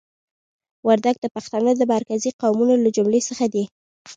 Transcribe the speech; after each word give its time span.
وردګ 0.87 1.15
د 1.21 1.25
پښتنو 1.35 1.71
د 1.77 1.81
مرکزي 1.93 2.29
قومونو 2.41 2.73
له 2.83 2.89
جملې 2.95 3.21
څخه 3.29 3.45
دي. 3.53 3.63